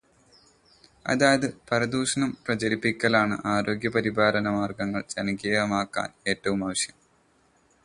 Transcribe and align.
അതായത്, 1.05 1.55
പരദൂഷണം 1.69 2.37
പ്രചരിപ്പിക്കലാണ് 2.45 3.37
ആരോഗ്യപരിപാലനമാർഗങ്ങൾ 3.45 5.03
ജനകീയമാക്കാൻ 5.09 6.11
ഏറ്റവും 6.27 6.65
ആവശ്യം! 6.65 6.97